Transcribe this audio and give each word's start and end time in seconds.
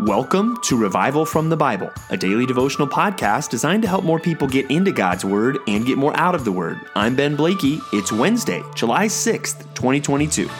Welcome 0.00 0.58
to 0.64 0.76
Revival 0.76 1.24
from 1.24 1.48
the 1.48 1.56
Bible, 1.56 1.90
a 2.10 2.18
daily 2.18 2.44
devotional 2.44 2.86
podcast 2.86 3.48
designed 3.48 3.80
to 3.80 3.88
help 3.88 4.04
more 4.04 4.20
people 4.20 4.46
get 4.46 4.70
into 4.70 4.92
God's 4.92 5.24
Word 5.24 5.56
and 5.66 5.86
get 5.86 5.96
more 5.96 6.14
out 6.18 6.34
of 6.34 6.44
the 6.44 6.52
Word. 6.52 6.78
I'm 6.94 7.16
Ben 7.16 7.34
Blakey. 7.34 7.80
It's 7.94 8.12
Wednesday, 8.12 8.62
July 8.74 9.06
6th, 9.06 9.62
2022. 9.74 10.50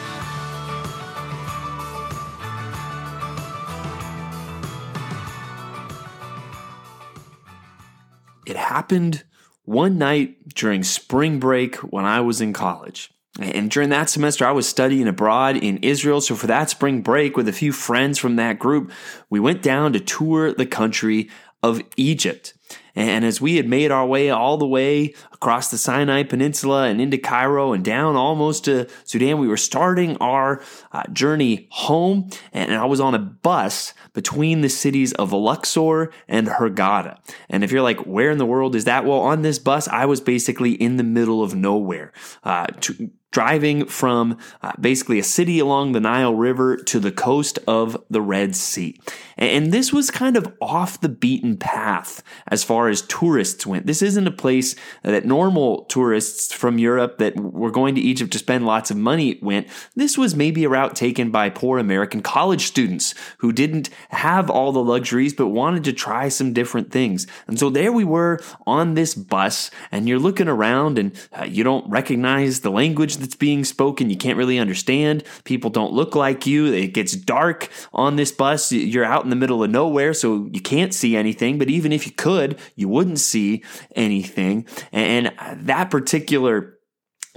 It 8.47 8.55
happened 8.55 9.23
one 9.65 9.99
night 9.99 10.49
during 10.55 10.81
spring 10.81 11.39
break 11.39 11.75
when 11.75 12.05
I 12.05 12.21
was 12.21 12.41
in 12.41 12.53
college. 12.53 13.11
And 13.39 13.69
during 13.69 13.89
that 13.89 14.09
semester, 14.09 14.45
I 14.45 14.51
was 14.51 14.67
studying 14.67 15.07
abroad 15.07 15.57
in 15.57 15.77
Israel. 15.77 16.21
So 16.21 16.35
for 16.35 16.47
that 16.47 16.69
spring 16.69 17.01
break, 17.01 17.37
with 17.37 17.47
a 17.47 17.53
few 17.53 17.71
friends 17.71 18.17
from 18.17 18.35
that 18.37 18.57
group, 18.57 18.91
we 19.29 19.39
went 19.39 19.61
down 19.61 19.93
to 19.93 19.99
tour 19.99 20.53
the 20.53 20.65
country 20.65 21.29
of 21.61 21.81
Egypt. 21.97 22.53
And 22.95 23.23
as 23.23 23.39
we 23.39 23.57
had 23.57 23.69
made 23.69 23.91
our 23.91 24.07
way 24.07 24.31
all 24.31 24.57
the 24.57 24.67
way 24.67 25.13
across 25.31 25.69
the 25.69 25.77
Sinai 25.77 26.23
Peninsula 26.23 26.87
and 26.87 26.99
into 26.99 27.19
Cairo 27.19 27.71
and 27.71 27.85
down 27.85 28.15
almost 28.15 28.65
to 28.65 28.87
Sudan, 29.03 29.37
we 29.37 29.47
were 29.47 29.55
starting 29.55 30.17
our 30.17 30.63
uh, 30.91 31.03
journey 31.13 31.67
home. 31.69 32.31
And 32.53 32.73
I 32.73 32.85
was 32.85 32.99
on 32.99 33.13
a 33.13 33.19
bus 33.19 33.93
between 34.13 34.61
the 34.61 34.69
cities 34.69 35.13
of 35.13 35.31
Luxor 35.31 36.11
and 36.27 36.47
Hurghada. 36.47 37.19
And 37.49 37.63
if 37.63 37.71
you're 37.71 37.83
like, 37.83 37.99
where 37.99 38.31
in 38.31 38.39
the 38.39 38.47
world 38.47 38.75
is 38.75 38.85
that? 38.85 39.05
Well, 39.05 39.19
on 39.19 39.43
this 39.43 39.59
bus, 39.59 39.87
I 39.87 40.05
was 40.05 40.19
basically 40.19 40.71
in 40.71 40.97
the 40.97 41.03
middle 41.03 41.43
of 41.43 41.53
nowhere. 41.53 42.11
Uh, 42.43 42.65
to, 42.81 43.11
driving 43.37 43.85
from 43.85 44.35
uh, 44.63 44.71
basically 44.81 45.19
a 45.19 45.23
city 45.23 45.59
along 45.59 45.91
the 45.91 45.99
Nile 45.99 46.33
River 46.33 46.75
to 46.75 46.99
the 46.99 47.11
coast 47.11 47.59
of 47.67 47.95
the 48.09 48.19
Red 48.19 48.55
Sea. 48.55 48.99
And 49.37 49.71
this 49.71 49.93
was 49.93 50.09
kind 50.09 50.35
of 50.35 50.51
off 50.59 50.99
the 50.99 51.09
beaten 51.09 51.55
path 51.55 52.23
as 52.47 52.63
far 52.63 52.89
as 52.89 53.03
tourists 53.03 53.67
went. 53.67 53.85
This 53.85 54.01
isn't 54.01 54.25
a 54.25 54.31
place 54.31 54.75
that 55.03 55.23
normal 55.23 55.85
tourists 55.85 56.51
from 56.51 56.79
Europe 56.79 57.19
that 57.19 57.39
were 57.39 57.69
going 57.69 57.93
to 57.93 58.01
Egypt 58.01 58.31
to 58.31 58.39
spend 58.39 58.65
lots 58.65 58.89
of 58.89 58.97
money 58.97 59.37
went. 59.43 59.67
This 59.95 60.17
was 60.17 60.35
maybe 60.35 60.63
a 60.63 60.69
route 60.69 60.95
taken 60.95 61.29
by 61.29 61.51
poor 61.51 61.77
American 61.77 62.23
college 62.23 62.65
students 62.65 63.13
who 63.37 63.53
didn't 63.53 63.91
have 64.09 64.49
all 64.49 64.71
the 64.71 64.83
luxuries 64.83 65.35
but 65.35 65.49
wanted 65.49 65.83
to 65.83 65.93
try 65.93 66.27
some 66.27 66.53
different 66.53 66.91
things. 66.91 67.27
And 67.45 67.59
so 67.59 67.69
there 67.69 67.93
we 67.93 68.03
were 68.03 68.39
on 68.65 68.95
this 68.95 69.13
bus 69.13 69.69
and 69.91 70.09
you're 70.09 70.17
looking 70.17 70.47
around 70.47 70.97
and 70.97 71.11
uh, 71.39 71.43
you 71.43 71.63
don't 71.63 71.87
recognize 71.87 72.61
the 72.61 72.71
language 72.71 73.17
that's 73.27 73.35
being 73.35 73.65
spoken. 73.65 74.09
You 74.09 74.15
can't 74.15 74.37
really 74.37 74.57
understand. 74.57 75.23
People 75.43 75.69
don't 75.69 75.91
look 75.91 76.15
like 76.15 76.47
you. 76.47 76.67
It 76.67 76.93
gets 76.93 77.11
dark 77.11 77.69
on 77.93 78.15
this 78.15 78.31
bus. 78.31 78.71
You're 78.71 79.03
out 79.03 79.25
in 79.25 79.29
the 79.29 79.35
middle 79.35 79.61
of 79.61 79.69
nowhere, 79.69 80.13
so 80.13 80.47
you 80.53 80.61
can't 80.61 80.93
see 80.93 81.17
anything. 81.17 81.57
But 81.57 81.69
even 81.69 81.91
if 81.91 82.05
you 82.05 82.13
could, 82.13 82.57
you 82.75 82.87
wouldn't 82.87 83.19
see 83.19 83.63
anything. 83.95 84.65
And 84.93 85.33
that 85.53 85.91
particular 85.91 86.76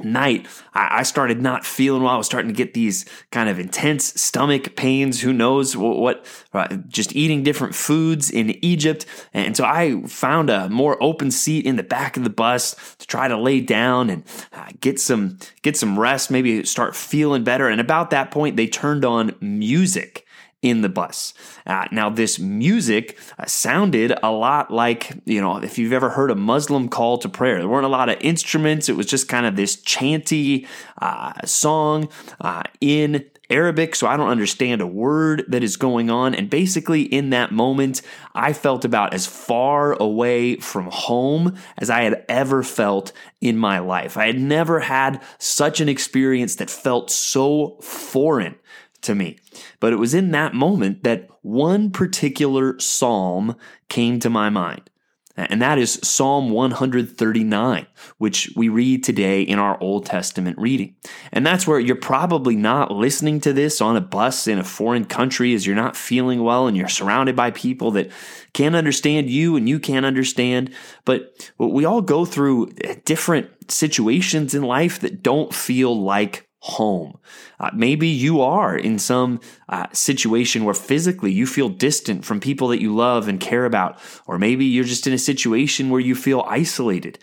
night, 0.04 0.46
I 0.74 1.02
started 1.02 1.40
not 1.40 1.64
feeling 1.64 2.02
well. 2.02 2.14
I 2.14 2.16
was 2.16 2.26
starting 2.26 2.48
to 2.48 2.56
get 2.56 2.74
these 2.74 3.04
kind 3.30 3.48
of 3.48 3.58
intense 3.58 4.20
stomach 4.20 4.76
pains. 4.76 5.20
Who 5.20 5.32
knows 5.32 5.76
what, 5.76 5.98
what 5.98 6.26
uh, 6.52 6.76
just 6.88 7.14
eating 7.14 7.42
different 7.42 7.74
foods 7.74 8.30
in 8.30 8.62
Egypt. 8.64 9.06
And 9.32 9.56
so 9.56 9.64
I 9.64 10.02
found 10.06 10.50
a 10.50 10.68
more 10.68 11.02
open 11.02 11.30
seat 11.30 11.66
in 11.66 11.76
the 11.76 11.82
back 11.82 12.16
of 12.16 12.24
the 12.24 12.30
bus 12.30 12.76
to 12.98 13.06
try 13.06 13.28
to 13.28 13.36
lay 13.36 13.60
down 13.60 14.10
and 14.10 14.24
uh, 14.52 14.68
get 14.80 15.00
some, 15.00 15.38
get 15.62 15.76
some 15.76 15.98
rest, 15.98 16.30
maybe 16.30 16.64
start 16.64 16.94
feeling 16.96 17.44
better. 17.44 17.68
And 17.68 17.80
about 17.80 18.10
that 18.10 18.30
point, 18.30 18.56
they 18.56 18.66
turned 18.66 19.04
on 19.04 19.34
music 19.40 20.26
in 20.62 20.82
the 20.82 20.88
bus. 20.88 21.32
Uh, 21.66 21.86
now, 21.90 22.10
this 22.10 22.38
music 22.38 23.18
uh, 23.38 23.46
sounded 23.46 24.12
a 24.22 24.30
lot 24.30 24.70
like, 24.70 25.12
you 25.24 25.40
know, 25.40 25.56
if 25.56 25.78
you've 25.78 25.92
ever 25.92 26.10
heard 26.10 26.30
a 26.30 26.34
Muslim 26.34 26.88
call 26.88 27.18
to 27.18 27.28
prayer, 27.28 27.58
there 27.58 27.68
weren't 27.68 27.86
a 27.86 27.88
lot 27.88 28.08
of 28.08 28.18
instruments. 28.20 28.88
It 28.88 28.96
was 28.96 29.06
just 29.06 29.28
kind 29.28 29.46
of 29.46 29.56
this 29.56 29.76
chanty 29.76 30.66
uh, 31.00 31.32
song 31.46 32.08
uh, 32.40 32.62
in 32.80 33.24
Arabic, 33.48 33.96
so 33.96 34.06
I 34.06 34.16
don't 34.16 34.28
understand 34.28 34.80
a 34.80 34.86
word 34.86 35.44
that 35.48 35.64
is 35.64 35.76
going 35.76 36.08
on. 36.08 36.34
And 36.34 36.48
basically, 36.48 37.02
in 37.02 37.30
that 37.30 37.50
moment, 37.50 38.00
I 38.32 38.52
felt 38.52 38.84
about 38.84 39.12
as 39.12 39.26
far 39.26 39.94
away 39.94 40.56
from 40.56 40.88
home 40.90 41.56
as 41.76 41.90
I 41.90 42.02
had 42.02 42.24
ever 42.28 42.62
felt 42.62 43.12
in 43.40 43.58
my 43.58 43.80
life. 43.80 44.16
I 44.16 44.26
had 44.26 44.38
never 44.38 44.80
had 44.80 45.20
such 45.38 45.80
an 45.80 45.88
experience 45.88 46.54
that 46.56 46.70
felt 46.70 47.10
so 47.10 47.76
foreign 47.80 48.54
to 49.02 49.14
me. 49.14 49.38
But 49.78 49.92
it 49.92 49.96
was 49.96 50.14
in 50.14 50.30
that 50.32 50.54
moment 50.54 51.04
that 51.04 51.28
one 51.42 51.90
particular 51.90 52.78
psalm 52.78 53.56
came 53.88 54.20
to 54.20 54.30
my 54.30 54.50
mind. 54.50 54.90
And 55.36 55.62
that 55.62 55.78
is 55.78 55.98
Psalm 56.02 56.50
139, 56.50 57.86
which 58.18 58.52
we 58.56 58.68
read 58.68 59.04
today 59.04 59.42
in 59.42 59.58
our 59.58 59.80
Old 59.80 60.04
Testament 60.04 60.58
reading. 60.58 60.96
And 61.32 61.46
that's 61.46 61.66
where 61.66 61.80
you're 61.80 61.96
probably 61.96 62.56
not 62.56 62.90
listening 62.90 63.40
to 63.42 63.52
this 63.52 63.80
on 63.80 63.96
a 63.96 64.00
bus 64.00 64.46
in 64.46 64.58
a 64.58 64.64
foreign 64.64 65.04
country 65.04 65.54
as 65.54 65.66
you're 65.66 65.76
not 65.76 65.96
feeling 65.96 66.42
well 66.42 66.66
and 66.66 66.76
you're 66.76 66.88
surrounded 66.88 67.36
by 67.36 67.52
people 67.52 67.92
that 67.92 68.10
can't 68.52 68.74
understand 68.74 69.30
you 69.30 69.56
and 69.56 69.68
you 69.68 69.78
can't 69.78 70.04
understand. 70.04 70.74
But 71.04 71.52
we 71.58 71.84
all 71.84 72.02
go 72.02 72.24
through 72.24 72.72
different 73.04 73.70
situations 73.70 74.54
in 74.54 74.62
life 74.62 75.00
that 75.00 75.22
don't 75.22 75.54
feel 75.54 75.98
like 75.98 76.49
home. 76.60 77.18
Uh, 77.58 77.70
maybe 77.74 78.06
you 78.06 78.40
are 78.40 78.76
in 78.76 78.98
some 78.98 79.40
uh, 79.68 79.86
situation 79.92 80.64
where 80.64 80.74
physically 80.74 81.32
you 81.32 81.46
feel 81.46 81.68
distant 81.68 82.24
from 82.24 82.38
people 82.38 82.68
that 82.68 82.80
you 82.80 82.94
love 82.94 83.28
and 83.28 83.40
care 83.40 83.64
about, 83.64 83.98
or 84.26 84.38
maybe 84.38 84.64
you're 84.64 84.84
just 84.84 85.06
in 85.06 85.12
a 85.12 85.18
situation 85.18 85.90
where 85.90 86.00
you 86.00 86.14
feel 86.14 86.44
isolated. 86.48 87.18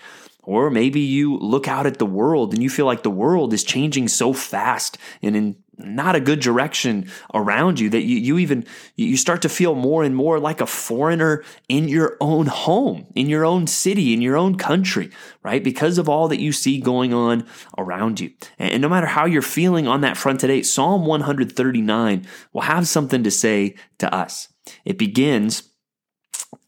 Or 0.47 0.69
maybe 0.69 1.02
you 1.02 1.38
look 1.40 1.68
out 1.68 1.85
at 1.85 1.97
the 2.00 2.06
world 2.06 2.53
and 2.53 2.63
you 2.63 2.69
feel 2.69 2.85
like 2.85 3.03
the 3.03 3.09
world 3.09 3.53
is 3.53 3.66
changing 3.66 4.08
so 4.08 4.31
fast 4.31 4.97
and 5.22 5.35
in 5.35 5.58
not 5.78 6.16
a 6.16 6.22
good 6.22 6.40
direction 6.40 7.12
around 7.34 7.81
you 7.81 7.90
that 7.90 8.03
you, 8.03 8.18
you 8.18 8.40
even 8.40 8.66
you 8.96 9.18
start 9.18 9.41
to 9.41 9.50
feel 9.50 9.75
more 9.75 10.06
and 10.06 10.16
more 10.16 10.40
like 10.40 10.62
a 10.62 10.66
foreigner 10.66 11.44
in 11.68 11.90
your 11.90 12.16
own 12.22 12.46
home 12.46 13.06
in 13.13 13.28
your 13.28 13.44
own 13.44 13.68
city 13.68 14.13
in 14.13 14.22
your 14.22 14.38
own 14.38 14.57
country 14.57 15.12
right? 15.44 15.66
Because 15.66 15.97
of 15.97 16.07
all 16.07 16.30
that 16.30 16.40
you 16.40 16.53
see 16.53 16.80
going 16.80 17.13
on 17.13 17.46
around 17.78 18.22
you. 18.22 18.31
And 18.57 18.81
no 18.81 18.88
matter 18.88 19.06
how 19.06 19.25
you're 19.25 19.41
feeling 19.41 19.86
on 19.86 20.00
that 20.00 20.16
front 20.16 20.40
today 20.40 20.62
psalm 20.62 21.06
139 21.06 22.25
will 22.53 22.62
have 22.62 22.88
something 22.88 23.22
to 23.22 23.31
say 23.31 23.75
to 23.97 24.12
us. 24.16 24.47
It 24.86 24.97
begins 24.97 25.74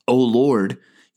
o 0.05 0.15
lord 0.15 0.79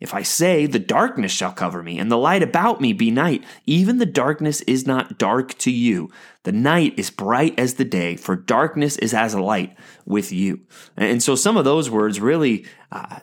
If 0.00 0.14
I 0.14 0.22
say, 0.22 0.66
The 0.66 0.78
darkness 0.78 1.30
shall 1.30 1.52
cover 1.52 1.82
me, 1.82 1.98
and 1.98 2.10
the 2.10 2.16
light 2.18 2.42
about 2.42 2.80
me 2.80 2.92
be 2.92 3.10
night, 3.10 3.44
even 3.66 3.98
the 3.98 4.06
darkness 4.06 4.62
is 4.62 4.86
not 4.86 5.18
dark 5.18 5.56
to 5.58 5.70
you. 5.70 6.10
The 6.44 6.52
night 6.52 6.94
is 6.96 7.10
bright 7.10 7.58
as 7.58 7.74
the 7.74 7.84
day, 7.84 8.16
for 8.16 8.34
darkness 8.34 8.96
is 8.96 9.12
as 9.12 9.34
a 9.34 9.42
light 9.42 9.76
with 10.06 10.32
you. 10.32 10.60
And 10.96 11.22
so 11.22 11.34
some 11.34 11.58
of 11.58 11.66
those 11.66 11.90
words 11.90 12.18
really 12.18 12.64
uh, 12.90 13.18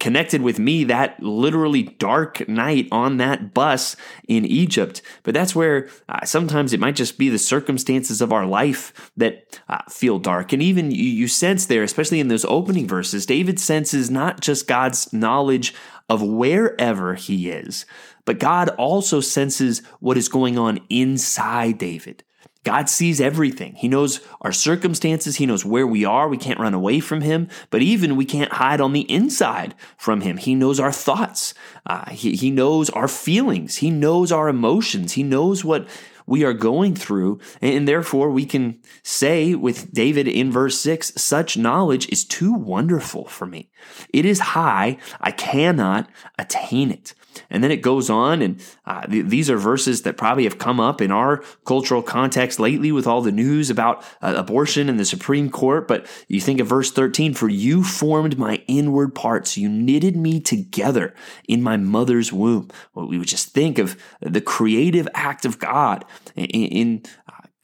connected 0.00 0.40
with 0.40 0.58
me 0.58 0.84
that 0.84 1.22
literally 1.22 1.82
dark 1.82 2.48
night 2.48 2.88
on 2.90 3.18
that 3.18 3.52
bus 3.52 3.94
in 4.26 4.46
Egypt. 4.46 5.02
But 5.22 5.34
that's 5.34 5.54
where 5.54 5.90
uh, 6.08 6.24
sometimes 6.24 6.72
it 6.72 6.80
might 6.80 6.96
just 6.96 7.18
be 7.18 7.28
the 7.28 7.38
circumstances 7.38 8.22
of 8.22 8.32
our 8.32 8.46
life 8.46 9.12
that 9.18 9.60
uh, 9.68 9.82
feel 9.90 10.18
dark. 10.18 10.54
And 10.54 10.62
even 10.62 10.90
you, 10.90 11.04
you 11.04 11.28
sense 11.28 11.66
there, 11.66 11.82
especially 11.82 12.20
in 12.20 12.28
those 12.28 12.46
opening 12.46 12.88
verses, 12.88 13.26
David 13.26 13.60
senses 13.60 14.10
not 14.10 14.40
just 14.40 14.66
God's 14.66 15.12
knowledge 15.12 15.74
of 16.12 16.20
wherever 16.22 17.14
he 17.14 17.48
is, 17.48 17.86
but 18.26 18.38
God 18.38 18.68
also 18.70 19.20
senses 19.20 19.80
what 19.98 20.18
is 20.18 20.28
going 20.28 20.58
on 20.58 20.80
inside 20.90 21.78
David. 21.78 22.22
God 22.64 22.90
sees 22.90 23.18
everything. 23.18 23.74
He 23.76 23.88
knows 23.88 24.20
our 24.42 24.52
circumstances. 24.52 25.36
He 25.36 25.46
knows 25.46 25.64
where 25.64 25.86
we 25.86 26.04
are. 26.04 26.28
We 26.28 26.36
can't 26.36 26.60
run 26.60 26.74
away 26.74 27.00
from 27.00 27.22
Him, 27.22 27.48
but 27.70 27.80
even 27.80 28.14
we 28.14 28.26
can't 28.26 28.52
hide 28.52 28.80
on 28.80 28.92
the 28.92 29.10
inside 29.10 29.74
from 29.96 30.20
Him. 30.20 30.36
He 30.36 30.54
knows 30.54 30.78
our 30.78 30.92
thoughts. 30.92 31.54
Uh, 31.86 32.10
he, 32.10 32.36
he 32.36 32.50
knows 32.50 32.90
our 32.90 33.08
feelings. 33.08 33.76
He 33.76 33.90
knows 33.90 34.30
our 34.30 34.48
emotions. 34.48 35.12
He 35.12 35.22
knows 35.22 35.64
what 35.64 35.88
we 36.32 36.44
are 36.44 36.54
going 36.54 36.94
through. 36.94 37.38
And 37.60 37.86
therefore, 37.86 38.30
we 38.30 38.46
can 38.46 38.80
say 39.02 39.54
with 39.54 39.92
David 39.92 40.26
in 40.26 40.50
verse 40.50 40.78
6 40.78 41.12
such 41.16 41.58
knowledge 41.58 42.08
is 42.08 42.24
too 42.24 42.54
wonderful 42.54 43.26
for 43.26 43.44
me. 43.44 43.70
It 44.14 44.24
is 44.24 44.40
high. 44.40 44.96
I 45.20 45.30
cannot 45.30 46.08
attain 46.38 46.90
it. 46.90 47.12
And 47.50 47.62
then 47.62 47.70
it 47.70 47.82
goes 47.82 48.10
on, 48.10 48.42
and 48.42 48.62
uh, 48.86 49.02
th- 49.06 49.26
these 49.26 49.48
are 49.48 49.56
verses 49.56 50.02
that 50.02 50.16
probably 50.16 50.44
have 50.44 50.58
come 50.58 50.80
up 50.80 51.00
in 51.00 51.10
our 51.10 51.42
cultural 51.64 52.02
context 52.02 52.58
lately 52.58 52.92
with 52.92 53.06
all 53.06 53.22
the 53.22 53.32
news 53.32 53.70
about 53.70 54.02
uh, 54.20 54.34
abortion 54.36 54.88
and 54.88 54.98
the 54.98 55.04
Supreme 55.04 55.50
Court. 55.50 55.88
But 55.88 56.06
you 56.28 56.40
think 56.40 56.60
of 56.60 56.66
verse 56.66 56.92
13 56.92 57.34
For 57.34 57.48
you 57.48 57.84
formed 57.84 58.38
my 58.38 58.62
inward 58.66 59.14
parts, 59.14 59.56
you 59.56 59.68
knitted 59.68 60.16
me 60.16 60.40
together 60.40 61.14
in 61.48 61.62
my 61.62 61.76
mother's 61.76 62.32
womb. 62.32 62.68
Well, 62.94 63.08
we 63.08 63.18
would 63.18 63.28
just 63.28 63.50
think 63.50 63.78
of 63.78 63.96
the 64.20 64.40
creative 64.40 65.08
act 65.14 65.44
of 65.44 65.58
God 65.58 66.04
in, 66.34 66.44
in 66.44 67.02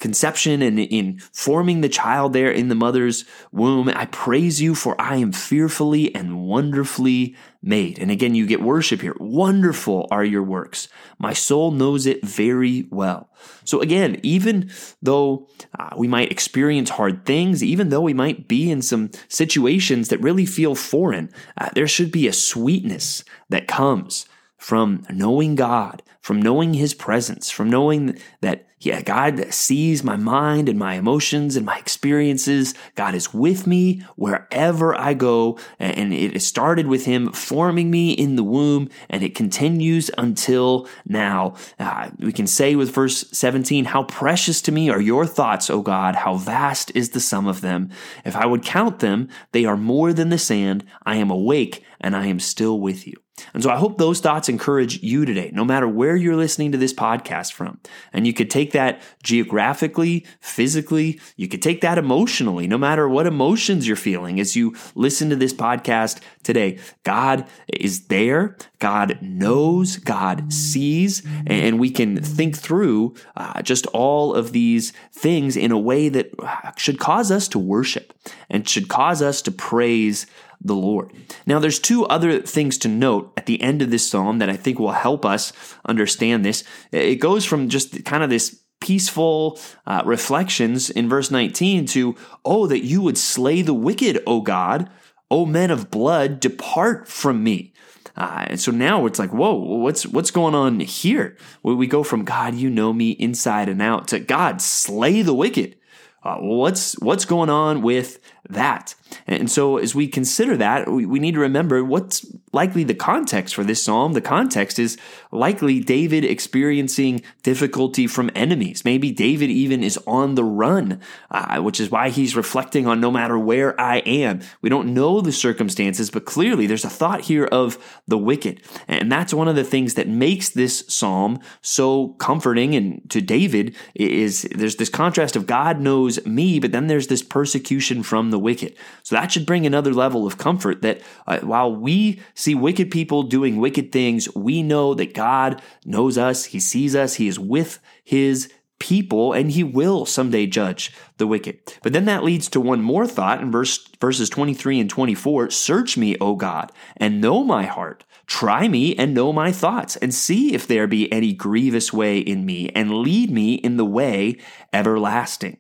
conception 0.00 0.62
and 0.62 0.78
in 0.78 1.19
forming 1.32 1.81
the 1.81 1.88
child 1.88 2.32
there 2.32 2.50
in 2.50 2.69
the 2.69 2.75
mother's 2.75 3.25
womb. 3.50 3.88
I 3.88 4.06
praise 4.06 4.60
you 4.60 4.75
for 4.75 5.00
I 5.00 5.16
am 5.16 5.32
fearfully 5.32 6.14
and 6.14 6.43
wonderfully 6.43 7.37
made. 7.62 7.99
And 7.99 8.10
again, 8.10 8.34
you 8.34 8.46
get 8.46 8.62
worship 8.62 9.00
here. 9.00 9.16
Wonderful 9.19 10.06
are 10.10 10.25
your 10.25 10.43
works. 10.43 10.88
My 11.19 11.32
soul 11.32 11.72
knows 11.72 12.06
it 12.06 12.25
very 12.25 12.87
well. 12.90 13.28
So 13.64 13.81
again, 13.81 14.20
even 14.22 14.70
though 15.02 15.49
uh, 15.78 15.90
we 15.96 16.06
might 16.06 16.31
experience 16.31 16.90
hard 16.90 17.25
things, 17.25 17.62
even 17.62 17.88
though 17.88 18.00
we 18.00 18.14
might 18.14 18.46
be 18.46 18.70
in 18.70 18.82
some 18.82 19.11
situations 19.28 20.08
that 20.08 20.22
really 20.22 20.46
feel 20.46 20.76
foreign, 20.76 21.31
uh, 21.56 21.70
there 21.75 21.88
should 21.88 22.12
be 22.12 22.28
a 22.28 22.32
sweetness 22.32 23.25
that 23.49 23.66
comes 23.66 24.26
from 24.58 25.06
knowing 25.08 25.55
God, 25.55 26.02
from 26.20 26.43
knowing 26.43 26.75
His 26.75 26.93
presence, 26.93 27.49
from 27.49 27.70
knowing 27.70 28.19
that, 28.40 28.66
yeah, 28.81 29.00
God 29.02 29.37
that 29.38 29.55
sees 29.55 30.05
my 30.05 30.16
mind 30.16 30.69
and 30.69 30.78
my 30.78 30.94
emotions 30.94 31.56
and 31.56 31.64
my 31.64 31.78
experiences. 31.78 32.75
God 32.96 33.14
is 33.14 33.32
with 33.32 33.66
me 33.66 34.02
wherever 34.16 34.94
I 34.94 35.14
go. 35.14 35.58
And 35.78 36.12
it 36.12 36.43
started 36.43 36.87
with 36.87 37.05
Him 37.06 37.32
forming 37.32 37.90
me 37.90 38.12
in 38.12 38.37
the 38.37 38.44
womb, 38.44 38.88
and 39.08 39.22
it 39.22 39.34
continues 39.34 40.10
until 40.19 40.88
now. 41.06 41.54
Uh, 41.78 42.11
we 42.19 42.32
can 42.32 42.46
say 42.46 42.75
with 42.75 42.93
verse 42.94 43.28
17, 43.32 43.87
How 43.87 44.02
precious 44.02 44.61
to 44.62 44.72
me 44.72 44.90
are 44.90 45.00
your 45.00 45.25
thoughts, 45.25 45.70
O 45.70 45.82
God! 45.82 46.16
How 46.16 46.34
vast 46.34 46.93
is 46.94 47.11
the 47.11 47.20
sum 47.20 47.46
of 47.46 47.61
them! 47.61 47.90
If 48.25 48.37
I 48.37 48.46
would 48.46 48.64
count 48.64 48.99
them, 48.99 49.28
they 49.52 49.64
are 49.64 49.76
more 49.76 50.12
than 50.12 50.28
the 50.28 50.38
sand. 50.38 50.84
I 51.04 51.16
am 51.16 51.31
awake 51.31 51.84
and 52.00 52.14
I 52.14 52.26
am 52.26 52.40
still 52.40 52.78
with 52.78 53.06
you. 53.06 53.14
And 53.55 53.62
so 53.62 53.70
I 53.70 53.76
hope 53.76 53.99
those 53.99 54.20
thoughts 54.20 54.49
encourage 54.49 55.02
you 55.02 55.25
today, 55.25 55.50
no 55.52 55.64
matter 55.64 55.88
where 55.88 56.17
you're 56.17 56.37
listening 56.37 56.73
to 56.73 56.79
this 56.79 56.93
podcast 56.93 57.52
from. 57.52 57.81
And 58.12 58.26
you 58.26 58.32
could 58.32 58.50
take 58.50 58.73
that 58.73 59.02
geographically, 59.23 60.26
physically, 60.40 61.20
you 61.37 61.49
could 61.49 61.62
take 61.62 61.81
that 61.81 61.99
emotionally, 61.99 62.67
no 62.67 62.79
matter 62.79 63.08
what 63.08 63.26
emotions 63.26 63.87
you're 63.87 63.96
feeling 63.96 64.40
as 64.40 64.56
you 64.56 64.75
listen 64.94 65.31
to 65.31 65.37
this 65.37 65.52
podcast 65.52 66.20
today. 66.43 66.79
God 67.05 67.46
is 67.69 68.06
there, 68.06 68.56
God 68.79 69.19
knows, 69.20 69.96
God 69.96 70.52
sees, 70.52 71.23
and 71.46 71.79
we 71.79 71.90
can 71.90 72.23
think 72.23 72.56
through 72.56 73.14
uh, 73.37 73.62
just 73.62 73.87
all 73.88 74.35
of 74.35 74.52
these 74.52 74.93
things 75.12 75.56
in 75.56 75.73
a 75.73 75.79
way 75.79 76.08
that 76.08 76.31
uh, 76.38 76.73
should 76.76 76.99
cause 76.99 77.31
us 77.31 77.49
to 77.49 77.58
worship 77.58 78.12
and 78.49 78.69
should 78.69 78.88
cause 78.88 79.23
us 79.23 79.43
to 79.43 79.50
praise 79.50 80.26
the 80.60 80.75
Lord. 80.75 81.12
Now, 81.46 81.58
there's 81.58 81.78
two 81.78 82.05
other 82.06 82.40
things 82.40 82.78
to 82.78 82.88
note 82.88 83.32
at 83.37 83.46
the 83.46 83.60
end 83.62 83.82
of 83.82 83.90
this 83.90 84.08
psalm 84.08 84.38
that 84.38 84.50
I 84.50 84.56
think 84.56 84.78
will 84.78 84.93
help 84.93 85.25
us 85.25 85.52
understand 85.84 86.44
this. 86.44 86.64
It 86.93 87.16
goes 87.16 87.44
from 87.44 87.69
just 87.69 88.05
kind 88.05 88.22
of 88.22 88.31
this 88.31 88.62
peaceful 88.81 89.58
uh, 89.87 90.02
reflections 90.05 90.90
in 90.90 91.08
verse 91.08 91.31
19 91.31 91.87
to, 91.87 92.16
oh, 92.44 92.66
that 92.66 92.84
you 92.84 93.02
would 93.02 93.19
slay 93.19 93.62
the 93.62 93.75
wicked, 93.75 94.22
O 94.26 94.40
God. 94.40 94.90
O 95.31 95.44
men 95.44 95.70
of 95.70 95.90
blood, 95.90 96.40
depart 96.40 97.06
from 97.06 97.44
me. 97.44 97.75
Uh, 98.16 98.46
and 98.49 98.61
so 98.61 98.72
now 98.72 99.06
it's 99.06 99.19
like, 99.19 99.31
whoa, 99.31 99.52
what's 99.52 100.04
what's 100.06 100.32
going 100.32 100.54
on 100.54 100.81
here? 100.81 101.37
We 101.62 101.87
go 101.87 102.02
from 102.02 102.25
God, 102.25 102.54
you 102.54 102.69
know 102.69 102.93
me 102.93 103.11
inside 103.11 103.69
and 103.69 103.81
out, 103.81 104.08
to 104.08 104.19
God, 104.19 104.61
slay 104.61 105.22
the 105.22 105.34
wicked. 105.34 105.76
Uh, 106.22 106.38
what's 106.38 106.99
what's 106.99 107.25
going 107.25 107.49
on 107.49 107.81
with 107.81 108.19
that? 108.49 108.95
And 109.27 109.50
so, 109.50 109.79
as 109.79 109.95
we 109.95 110.09
consider 110.09 110.56
that, 110.56 110.91
we, 110.91 111.19
need 111.19 111.35
to 111.35 111.41
remember 111.41 111.83
what's 111.83 112.27
likely 112.53 112.85
the 112.85 112.95
context 112.95 113.55
for 113.55 113.65
this 113.65 113.83
psalm. 113.83 114.12
The 114.12 114.21
context 114.21 114.79
is 114.79 114.97
likely 115.31 115.81
David 115.81 116.25
experiencing 116.25 117.23
difficulty 117.43 118.06
from 118.06 118.31
enemies. 118.35 118.85
Maybe 118.85 119.11
David 119.11 119.50
even 119.50 119.83
is 119.83 119.99
on 120.06 120.35
the 120.35 120.45
run, 120.45 121.00
uh, 121.31 121.61
which 121.61 121.81
is 121.81 121.91
why 121.91 122.11
he's 122.11 122.37
reflecting 122.37 122.87
on 122.87 123.00
no 123.00 123.11
matter 123.11 123.39
where 123.39 123.79
I 123.81 123.99
am. 123.99 124.41
We 124.62 124.71
don't 124.71 124.95
know 124.95 125.21
the 125.21 125.33
circumstances, 125.33 126.11
but 126.11 126.25
clearly 126.25 126.67
there's 126.67 126.85
a 126.85 126.91
thought 126.91 127.23
here 127.23 127.45
of 127.45 127.79
the 128.06 128.19
wicked. 128.19 128.62
And 128.87 129.11
that's 129.11 129.35
one 129.35 129.49
of 129.49 129.56
the 129.56 129.65
things 129.65 129.95
that 129.95 130.09
makes 130.09 130.50
this 130.50 130.85
psalm 130.89 131.41
so 131.61 132.09
comforting 132.19 132.75
and 132.75 133.09
to 133.11 133.21
David 133.21 133.77
is 133.95 134.43
there's 134.55 134.77
this 134.77 134.89
contrast 134.89 135.37
of 135.37 135.47
God 135.47 135.81
knows 135.81 136.25
me, 136.27 136.59
but 136.59 136.73
then 136.73 136.87
there's 136.87 137.09
this 137.09 137.23
persecution 137.23 138.03
from 138.03 138.31
the 138.31 138.38
wicked. 138.38 138.76
So 139.02 139.14
that 139.14 139.32
should 139.32 139.46
bring 139.46 139.67
another 139.67 139.93
level 139.93 140.26
of 140.26 140.38
comfort 140.38 140.82
that 140.82 141.00
uh, 141.26 141.40
while 141.40 141.75
we 141.75 142.20
see 142.35 142.55
wicked 142.55 142.90
people 142.90 143.23
doing 143.23 143.58
wicked 143.58 143.93
things, 143.93 144.32
we 144.35 144.62
know 144.62 144.94
that 144.94 145.14
God 145.14 145.62
knows 145.85 146.19
us, 146.19 146.46
He 146.46 146.61
sees 146.61 146.94
us, 146.94 147.14
He 147.14 147.29
is 147.29 147.38
with 147.38 147.79
His 148.05 148.52
people, 148.79 149.32
and 149.32 149.50
He 149.50 149.64
will 149.64 150.06
someday 150.06 150.46
judge 150.46 150.93
the 151.17 151.26
wicked. 151.26 151.58
But 151.82 151.93
then 151.93 152.05
that 152.06 152.25
leads 152.25 152.49
to 152.50 152.61
one 152.61 152.82
more 152.82 153.06
thought 153.06 153.40
in 153.40 153.50
verse, 153.50 153.87
verses 154.00 154.31
23 154.31 154.81
and 154.81 154.90
24 154.90 155.50
Search 155.50 155.96
me, 155.96 156.17
O 156.20 156.37
God, 156.37 156.73
and 156.96 157.20
know 157.20 157.44
my 157.44 157.64
heart. 157.64 158.05
Try 158.26 158.69
me 158.69 158.94
and 158.96 159.14
know 159.14 159.32
my 159.32 159.52
thoughts, 159.52 159.96
and 159.96 160.14
see 160.14 160.55
if 160.55 160.67
there 160.67 160.87
be 160.87 161.11
any 161.11 161.32
grievous 161.32 161.93
way 161.93 162.19
in 162.19 162.44
me, 162.44 162.69
and 162.75 162.99
lead 162.99 163.31
me 163.31 163.55
in 163.55 163.79
the 163.79 163.87
way 163.87 164.37
everlasting. 164.73 165.58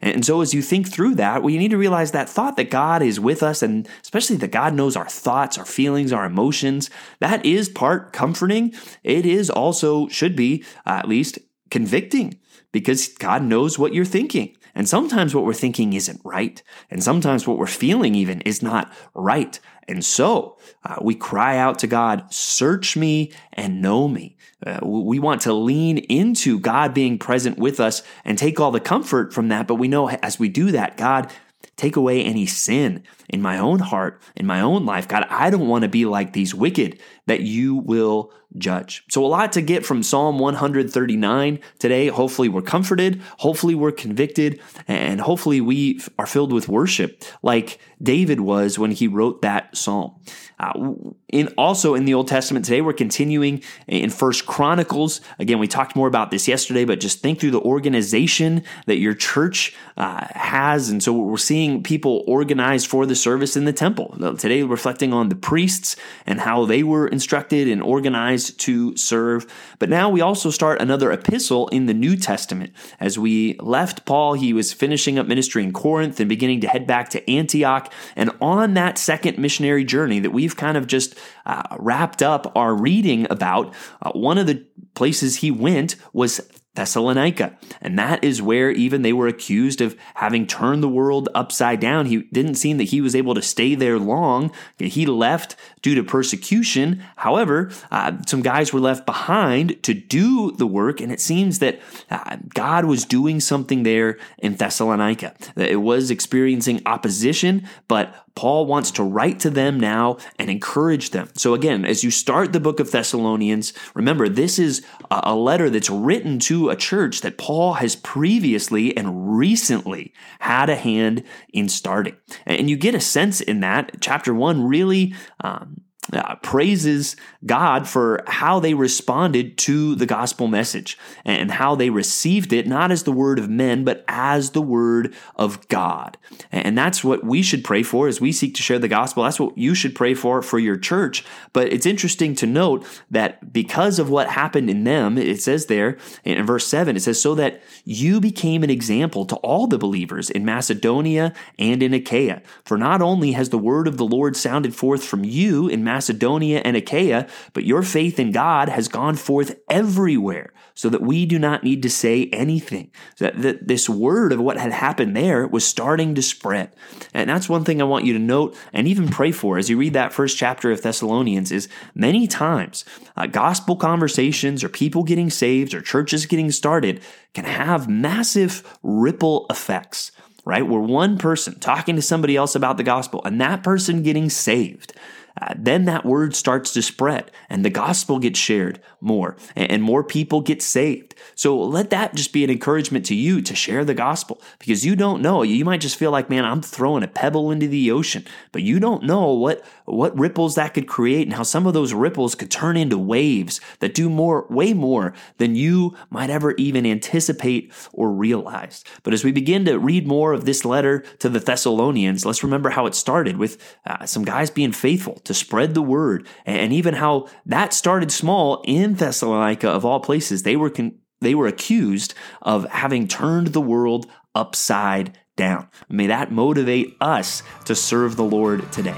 And 0.00 0.24
so, 0.24 0.40
as 0.40 0.54
you 0.54 0.62
think 0.62 0.88
through 0.88 1.16
that, 1.16 1.44
you 1.44 1.58
need 1.58 1.70
to 1.70 1.78
realize 1.78 2.12
that 2.12 2.28
thought 2.28 2.56
that 2.56 2.70
God 2.70 3.02
is 3.02 3.18
with 3.18 3.42
us, 3.42 3.62
and 3.62 3.88
especially 4.02 4.36
that 4.36 4.52
God 4.52 4.74
knows 4.74 4.96
our 4.96 5.08
thoughts, 5.08 5.58
our 5.58 5.64
feelings, 5.64 6.12
our 6.12 6.24
emotions, 6.24 6.90
that 7.20 7.44
is 7.44 7.68
part 7.68 8.12
comforting. 8.12 8.72
It 9.02 9.26
is 9.26 9.50
also, 9.50 10.08
should 10.08 10.36
be 10.36 10.64
uh, 10.86 10.90
at 10.90 11.08
least, 11.08 11.38
convicting 11.70 12.38
because 12.72 13.08
God 13.08 13.42
knows 13.42 13.78
what 13.78 13.94
you're 13.94 14.04
thinking. 14.04 14.56
And 14.78 14.88
sometimes 14.88 15.34
what 15.34 15.44
we're 15.44 15.54
thinking 15.54 15.92
isn't 15.92 16.20
right. 16.22 16.62
And 16.88 17.02
sometimes 17.02 17.48
what 17.48 17.58
we're 17.58 17.66
feeling 17.66 18.14
even 18.14 18.40
is 18.42 18.62
not 18.62 18.92
right. 19.12 19.58
And 19.88 20.04
so 20.04 20.56
uh, 20.84 20.98
we 21.02 21.16
cry 21.16 21.56
out 21.58 21.80
to 21.80 21.88
God, 21.88 22.32
search 22.32 22.96
me 22.96 23.32
and 23.52 23.82
know 23.82 24.06
me. 24.06 24.36
Uh, 24.64 24.78
we 24.84 25.18
want 25.18 25.40
to 25.42 25.52
lean 25.52 25.98
into 25.98 26.60
God 26.60 26.94
being 26.94 27.18
present 27.18 27.58
with 27.58 27.80
us 27.80 28.04
and 28.24 28.38
take 28.38 28.60
all 28.60 28.70
the 28.70 28.78
comfort 28.78 29.34
from 29.34 29.48
that. 29.48 29.66
But 29.66 29.74
we 29.74 29.88
know 29.88 30.10
as 30.10 30.38
we 30.38 30.48
do 30.48 30.70
that, 30.70 30.96
God, 30.96 31.32
take 31.76 31.96
away 31.96 32.22
any 32.22 32.46
sin 32.46 33.02
in 33.28 33.42
my 33.42 33.58
own 33.58 33.78
heart, 33.78 34.20
in 34.36 34.46
my 34.46 34.60
own 34.60 34.86
life. 34.86 35.08
God, 35.08 35.26
I 35.28 35.50
don't 35.50 35.68
want 35.68 35.82
to 35.82 35.88
be 35.88 36.04
like 36.04 36.32
these 36.32 36.54
wicked 36.54 37.00
that 37.26 37.40
you 37.40 37.76
will 37.76 38.32
judge. 38.56 39.04
So, 39.10 39.24
a 39.24 39.28
lot 39.28 39.52
to 39.52 39.62
get 39.62 39.84
from 39.84 40.02
Psalm 40.02 40.38
139 40.38 41.58
today. 41.78 42.08
Hopefully, 42.08 42.48
we're 42.48 42.62
comforted. 42.62 43.20
Hopefully, 43.38 43.74
we're 43.74 43.92
convicted. 43.92 44.60
And 44.86 45.20
hopefully, 45.20 45.60
we 45.60 46.00
are 46.18 46.26
filled 46.26 46.52
with 46.52 46.68
worship 46.68 47.22
like 47.42 47.78
David 48.02 48.40
was 48.40 48.78
when 48.78 48.92
he 48.92 49.08
wrote 49.08 49.42
that 49.42 49.76
psalm. 49.76 50.14
Uh, 50.60 50.94
in 51.28 51.48
also 51.58 51.94
in 51.94 52.04
the 52.04 52.14
Old 52.14 52.26
Testament 52.26 52.64
today, 52.64 52.80
we're 52.80 52.92
continuing 52.92 53.62
in 53.86 54.10
First 54.10 54.46
Chronicles. 54.46 55.20
Again, 55.38 55.58
we 55.58 55.68
talked 55.68 55.94
more 55.94 56.08
about 56.08 56.30
this 56.30 56.48
yesterday, 56.48 56.84
but 56.84 57.00
just 57.00 57.20
think 57.20 57.38
through 57.38 57.50
the 57.52 57.60
organization 57.60 58.64
that 58.86 58.98
your 58.98 59.14
church 59.14 59.76
uh, 59.96 60.26
has, 60.30 60.88
and 60.88 61.02
so 61.02 61.12
we're 61.12 61.36
seeing 61.36 61.82
people 61.82 62.24
organized 62.26 62.86
for 62.88 63.06
the 63.06 63.14
service 63.20 63.56
in 63.56 63.64
the 63.64 63.72
temple. 63.72 64.16
Today, 64.38 64.62
reflecting 64.62 65.12
on 65.12 65.28
the 65.28 65.34
priests 65.34 65.96
and 66.26 66.40
how 66.40 66.64
they 66.64 66.82
were 66.82 67.06
instructed 67.06 67.68
and 67.68 67.82
organized 67.82 68.58
to 68.60 68.96
serve. 68.96 69.46
But 69.78 69.88
now 69.88 70.08
we 70.08 70.20
also 70.20 70.50
start 70.50 70.80
another 70.80 71.12
epistle 71.12 71.68
in 71.68 71.86
the 71.86 71.94
New 71.94 72.16
Testament. 72.16 72.72
As 73.00 73.18
we 73.18 73.54
left 73.60 74.04
Paul, 74.04 74.34
he 74.34 74.52
was 74.52 74.72
finishing 74.72 75.18
up 75.18 75.26
ministry 75.26 75.62
in 75.62 75.72
Corinth 75.72 76.20
and 76.20 76.28
beginning 76.28 76.60
to 76.60 76.68
head 76.68 76.86
back 76.86 77.08
to 77.10 77.30
Antioch. 77.30 77.92
And 78.16 78.30
on 78.40 78.74
that 78.74 78.98
second 78.98 79.38
missionary 79.38 79.84
journey 79.84 80.20
that 80.20 80.30
we've 80.30 80.56
kind 80.56 80.76
of 80.76 80.86
just 80.86 81.14
uh, 81.46 81.76
wrapped 81.78 82.22
up 82.22 82.52
our 82.56 82.74
reading 82.74 83.26
about, 83.30 83.74
uh, 84.02 84.12
one 84.12 84.38
of 84.38 84.46
the 84.46 84.64
places 84.94 85.36
he 85.36 85.50
went 85.50 85.96
was 86.12 86.40
Thessalonica. 86.74 87.56
And 87.80 87.98
that 87.98 88.22
is 88.22 88.40
where 88.40 88.70
even 88.70 89.02
they 89.02 89.12
were 89.12 89.26
accused 89.26 89.80
of 89.80 89.96
having 90.14 90.46
turned 90.46 90.82
the 90.82 90.88
world 90.88 91.28
upside 91.34 91.80
down. 91.80 92.06
He 92.06 92.22
didn't 92.32 92.54
seem 92.54 92.76
that 92.78 92.84
he 92.84 93.00
was 93.00 93.16
able 93.16 93.34
to 93.34 93.42
stay 93.42 93.74
there 93.74 93.98
long. 93.98 94.52
He 94.78 95.04
left 95.04 95.56
due 95.82 95.94
to 95.96 96.04
persecution. 96.04 97.02
However, 97.16 97.70
uh, 97.90 98.18
some 98.26 98.42
guys 98.42 98.72
were 98.72 98.80
left 98.80 99.06
behind 99.06 99.82
to 99.82 99.94
do 99.94 100.52
the 100.52 100.66
work, 100.66 101.00
and 101.00 101.10
it 101.10 101.20
seems 101.20 101.58
that 101.58 101.80
uh, 102.10 102.36
God 102.54 102.84
was 102.84 103.04
doing 103.04 103.40
something 103.40 103.82
there 103.82 104.18
in 104.38 104.54
Thessalonica. 104.54 105.34
It 105.56 105.80
was 105.82 106.10
experiencing 106.10 106.82
opposition, 106.86 107.66
but 107.88 108.14
Paul 108.34 108.66
wants 108.66 108.92
to 108.92 109.02
write 109.02 109.40
to 109.40 109.50
them 109.50 109.80
now 109.80 110.18
and 110.38 110.48
encourage 110.48 111.10
them. 111.10 111.28
So, 111.34 111.54
again, 111.54 111.84
as 111.84 112.04
you 112.04 112.12
start 112.12 112.52
the 112.52 112.60
book 112.60 112.78
of 112.78 112.92
Thessalonians, 112.92 113.72
remember 113.94 114.28
this 114.28 114.60
is 114.60 114.84
a 115.10 115.34
letter 115.34 115.68
that's 115.68 115.90
written 115.90 116.38
to 116.40 116.57
a 116.68 116.76
church 116.76 117.20
that 117.22 117.38
Paul 117.38 117.74
has 117.74 117.96
previously 117.96 118.96
and 118.96 119.38
recently 119.38 120.12
had 120.40 120.68
a 120.68 120.76
hand 120.76 121.22
in 121.52 121.68
starting. 121.68 122.16
And 122.44 122.68
you 122.68 122.76
get 122.76 122.94
a 122.94 123.00
sense 123.00 123.40
in 123.40 123.60
that. 123.60 124.00
Chapter 124.00 124.34
one 124.34 124.66
really 124.66 125.14
um, 125.44 125.82
uh, 126.12 126.36
praises 126.36 127.16
God 127.44 127.88
for 127.88 128.22
how 128.26 128.60
they 128.60 128.74
responded 128.74 129.58
to 129.58 129.94
the 129.94 130.06
gospel 130.06 130.48
message 130.48 130.98
and 131.24 131.50
how 131.50 131.74
they 131.74 131.90
received 131.90 132.52
it, 132.52 132.66
not 132.66 132.90
as 132.90 133.02
the 133.02 133.12
word 133.12 133.38
of 133.38 133.48
men, 133.48 133.84
but 133.84 134.04
as 134.08 134.50
the 134.50 134.62
word 134.62 135.14
of 135.36 135.66
God. 135.68 136.16
And 136.50 136.76
that's 136.76 137.04
what 137.04 137.24
we 137.24 137.42
should 137.42 137.64
pray 137.64 137.82
for 137.82 138.08
as 138.08 138.20
we 138.20 138.32
seek 138.32 138.54
to 138.54 138.62
share 138.62 138.78
the 138.78 138.88
gospel. 138.88 139.24
That's 139.24 139.40
what 139.40 139.56
you 139.56 139.74
should 139.74 139.94
pray 139.94 140.14
for 140.14 140.42
for 140.42 140.58
your 140.58 140.76
church. 140.76 141.24
But 141.52 141.72
it's 141.72 141.86
interesting 141.86 142.34
to 142.36 142.46
note 142.46 142.86
that 143.10 143.52
because 143.52 143.98
of 143.98 144.10
what 144.10 144.30
happened 144.30 144.70
in 144.70 144.84
them, 144.84 145.18
it 145.18 145.42
says 145.42 145.66
there 145.66 145.98
in 146.24 146.44
verse 146.46 146.66
7, 146.66 146.96
it 146.96 147.00
says, 147.00 147.20
so 147.20 147.34
that 147.34 147.62
you 147.84 148.20
became 148.20 148.62
an 148.62 148.70
example 148.70 149.26
to 149.26 149.36
all 149.36 149.66
the 149.66 149.78
believers 149.78 150.30
in 150.30 150.44
Macedonia 150.44 151.32
and 151.58 151.82
in 151.82 151.94
Achaia. 151.94 152.42
For 152.64 152.78
not 152.78 153.02
only 153.02 153.32
has 153.32 153.50
the 153.50 153.58
word 153.58 153.86
of 153.86 153.96
the 153.96 154.06
Lord 154.06 154.36
sounded 154.36 154.74
forth 154.74 155.04
from 155.04 155.24
you 155.24 155.68
in 155.68 155.84
Macedonia, 155.84 155.97
Macedonia 155.98 156.62
and 156.64 156.76
Achaia, 156.76 157.26
but 157.54 157.64
your 157.64 157.82
faith 157.82 158.20
in 158.20 158.30
God 158.30 158.68
has 158.68 158.86
gone 158.86 159.16
forth 159.16 159.56
everywhere, 159.68 160.52
so 160.74 160.88
that 160.88 161.02
we 161.02 161.26
do 161.26 161.40
not 161.40 161.64
need 161.64 161.82
to 161.82 161.90
say 161.90 162.26
anything. 162.32 162.92
That, 163.18 163.42
that 163.42 163.66
this 163.66 163.88
word 163.88 164.32
of 164.32 164.38
what 164.38 164.58
had 164.58 164.70
happened 164.70 165.16
there 165.16 165.44
was 165.48 165.66
starting 165.66 166.14
to 166.14 166.22
spread. 166.22 166.72
And 167.12 167.28
that's 167.28 167.48
one 167.48 167.64
thing 167.64 167.82
I 167.82 167.84
want 167.84 168.04
you 168.04 168.12
to 168.12 168.20
note 168.20 168.56
and 168.72 168.86
even 168.86 169.08
pray 169.08 169.32
for 169.32 169.58
as 169.58 169.68
you 169.68 169.76
read 169.76 169.94
that 169.94 170.12
first 170.12 170.38
chapter 170.38 170.70
of 170.70 170.82
Thessalonians 170.82 171.50
is 171.50 171.68
many 171.96 172.28
times 172.28 172.84
uh, 173.16 173.26
gospel 173.26 173.74
conversations 173.74 174.62
or 174.62 174.68
people 174.68 175.02
getting 175.02 175.30
saved 175.30 175.74
or 175.74 175.80
churches 175.80 176.26
getting 176.26 176.52
started 176.52 177.02
can 177.34 177.44
have 177.44 177.88
massive 177.88 178.78
ripple 178.84 179.46
effects 179.50 180.12
right? 180.44 180.66
Where 180.66 180.80
one 180.80 181.18
person 181.18 181.60
talking 181.60 181.96
to 181.96 182.02
somebody 182.02 182.34
else 182.34 182.54
about 182.54 182.78
the 182.78 182.82
gospel 182.82 183.20
and 183.26 183.38
that 183.38 183.62
person 183.62 184.02
getting 184.02 184.30
saved 184.30 184.94
uh, 185.40 185.54
then 185.56 185.84
that 185.84 186.04
word 186.04 186.34
starts 186.34 186.72
to 186.72 186.82
spread 186.82 187.30
and 187.48 187.64
the 187.64 187.70
gospel 187.70 188.18
gets 188.18 188.38
shared 188.38 188.80
more 189.00 189.36
and 189.54 189.82
more 189.82 190.02
people 190.04 190.40
get 190.40 190.62
saved. 190.62 191.07
So 191.34 191.58
let 191.58 191.90
that 191.90 192.14
just 192.14 192.32
be 192.32 192.44
an 192.44 192.50
encouragement 192.50 193.06
to 193.06 193.14
you 193.14 193.40
to 193.42 193.54
share 193.54 193.84
the 193.84 193.94
gospel 193.94 194.40
because 194.58 194.84
you 194.84 194.96
don't 194.96 195.22
know. 195.22 195.42
You 195.42 195.64
might 195.64 195.80
just 195.80 195.96
feel 195.96 196.10
like, 196.10 196.30
man, 196.30 196.44
I'm 196.44 196.62
throwing 196.62 197.02
a 197.02 197.08
pebble 197.08 197.50
into 197.50 197.68
the 197.68 197.90
ocean, 197.90 198.24
but 198.52 198.62
you 198.62 198.80
don't 198.80 199.04
know 199.04 199.32
what, 199.32 199.64
what 199.84 200.18
ripples 200.18 200.54
that 200.54 200.74
could 200.74 200.86
create 200.86 201.26
and 201.26 201.34
how 201.34 201.42
some 201.42 201.66
of 201.66 201.74
those 201.74 201.92
ripples 201.92 202.34
could 202.34 202.50
turn 202.50 202.76
into 202.76 202.98
waves 202.98 203.60
that 203.80 203.94
do 203.94 204.08
more, 204.10 204.46
way 204.48 204.74
more 204.74 205.14
than 205.38 205.54
you 205.54 205.96
might 206.10 206.30
ever 206.30 206.52
even 206.52 206.86
anticipate 206.86 207.72
or 207.92 208.12
realize. 208.12 208.84
But 209.02 209.14
as 209.14 209.24
we 209.24 209.32
begin 209.32 209.64
to 209.64 209.78
read 209.78 210.06
more 210.06 210.32
of 210.32 210.44
this 210.44 210.64
letter 210.64 211.00
to 211.18 211.28
the 211.28 211.40
Thessalonians, 211.40 212.24
let's 212.24 212.42
remember 212.42 212.70
how 212.70 212.86
it 212.86 212.94
started 212.94 213.36
with 213.36 213.62
uh, 213.86 214.06
some 214.06 214.24
guys 214.24 214.50
being 214.50 214.72
faithful 214.72 215.16
to 215.24 215.34
spread 215.34 215.74
the 215.74 215.82
word, 215.82 216.26
and 216.46 216.72
even 216.72 216.94
how 216.94 217.28
that 217.46 217.72
started 217.72 218.10
small 218.10 218.62
in 218.64 218.94
Thessalonica 218.94 219.68
of 219.68 219.84
all 219.84 220.00
places. 220.00 220.42
They 220.42 220.56
were 220.56 220.70
con- 220.70 220.98
they 221.20 221.34
were 221.34 221.46
accused 221.46 222.14
of 222.42 222.68
having 222.70 223.08
turned 223.08 223.48
the 223.48 223.60
world 223.60 224.06
upside 224.34 225.18
down. 225.36 225.68
May 225.88 226.08
that 226.08 226.30
motivate 226.30 226.96
us 227.00 227.42
to 227.64 227.74
serve 227.74 228.16
the 228.16 228.24
Lord 228.24 228.70
today. 228.72 228.96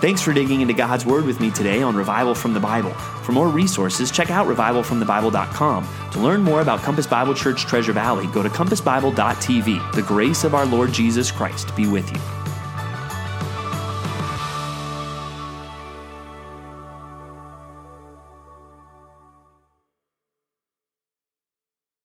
Thanks 0.00 0.20
for 0.20 0.32
digging 0.32 0.62
into 0.62 0.74
God's 0.74 1.06
Word 1.06 1.24
with 1.24 1.38
me 1.40 1.52
today 1.52 1.80
on 1.80 1.94
Revival 1.94 2.34
from 2.34 2.54
the 2.54 2.60
Bible. 2.60 2.90
For 2.90 3.30
more 3.30 3.46
resources, 3.46 4.10
check 4.10 4.30
out 4.30 4.48
revivalfromthebible.com. 4.48 5.88
To 6.12 6.18
learn 6.18 6.42
more 6.42 6.60
about 6.60 6.80
Compass 6.80 7.06
Bible 7.06 7.34
Church 7.34 7.66
Treasure 7.66 7.92
Valley, 7.92 8.26
go 8.28 8.42
to 8.42 8.48
compassbible.tv. 8.48 9.92
The 9.92 10.02
grace 10.02 10.42
of 10.42 10.56
our 10.56 10.66
Lord 10.66 10.92
Jesus 10.92 11.30
Christ 11.30 11.74
be 11.76 11.86
with 11.86 12.10
you. 12.12 12.41